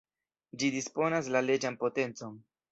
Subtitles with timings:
[0.63, 2.45] Ĝi disponas la leĝan potencon.